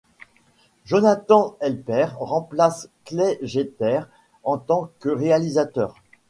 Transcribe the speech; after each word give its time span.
Jonathan 0.83 1.55
Helpert 1.59 2.17
remplace 2.19 2.89
Clay 3.05 3.37
Jeter 3.43 3.99
en 4.43 4.57
tant 4.57 4.89
que 4.99 5.09
réalisateur. 5.09 5.93